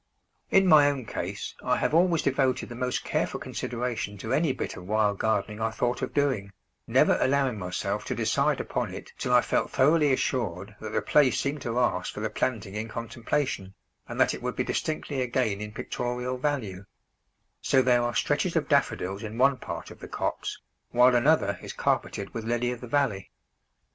[0.49, 4.75] In my own case, I have always devoted the most careful consideration to any bit
[4.75, 6.51] of wild gardening I thought of doing,
[6.87, 11.39] never allowing myself to decide upon it till I felt thoroughly assured that the place
[11.39, 13.75] seemed to ask for the planting in contemplation,
[14.07, 16.85] and that it would be distinctly a gain in pictorial value;
[17.61, 20.59] so there are stretches of Daffodils in one part of the copse,
[20.89, 23.29] while another is carpeted with Lily of the Valley.